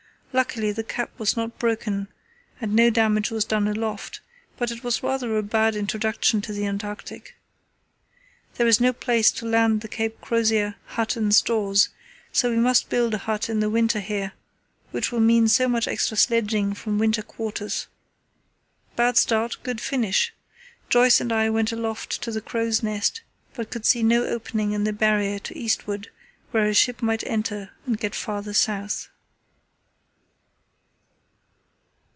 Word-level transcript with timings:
Luckily 0.33 0.71
the 0.71 0.85
cap 0.85 1.11
was 1.17 1.35
not 1.35 1.59
broken 1.59 2.07
and 2.61 2.73
no 2.73 2.89
damage 2.89 3.31
was 3.31 3.43
done 3.43 3.67
aloft, 3.67 4.21
but 4.55 4.71
it 4.71 4.81
was 4.81 5.03
rather 5.03 5.35
a 5.37 5.43
bad 5.43 5.75
introduction 5.75 6.39
to 6.43 6.53
the 6.53 6.65
Antarctic. 6.65 7.35
There 8.55 8.65
is 8.65 8.79
no 8.79 8.93
place 8.93 9.29
to 9.33 9.45
land 9.45 9.81
the 9.81 9.89
Cape 9.89 10.21
Crozier 10.21 10.75
hut 10.85 11.17
and 11.17 11.35
stores, 11.35 11.89
so 12.31 12.49
we 12.49 12.55
must 12.55 12.87
build 12.87 13.13
a 13.13 13.17
hut 13.17 13.49
in 13.49 13.59
the 13.59 13.69
winter 13.69 13.99
here, 13.99 14.31
which 14.91 15.11
will 15.11 15.19
mean 15.19 15.49
so 15.49 15.67
much 15.67 15.85
extra 15.85 16.15
sledging 16.15 16.73
from 16.73 16.97
winter 16.97 17.23
quarters. 17.23 17.87
Bad 18.95 19.17
start, 19.17 19.57
good 19.63 19.81
finish! 19.81 20.33
Joyce 20.87 21.19
and 21.19 21.33
I 21.33 21.49
went 21.49 21.73
aloft 21.73 22.21
to 22.21 22.31
the 22.31 22.39
crow's 22.39 22.81
nest, 22.81 23.21
but 23.53 23.69
could 23.69 23.85
see 23.85 24.01
no 24.01 24.23
opening 24.23 24.71
in 24.71 24.85
the 24.85 24.93
Barrier 24.93 25.39
to 25.39 25.57
eastward 25.57 26.09
where 26.51 26.67
a 26.67 26.73
ship 26.73 27.01
might 27.01 27.25
enter 27.27 27.71
and 27.85 27.99
get 27.99 28.15
farther 28.15 28.53
south." 28.53 29.09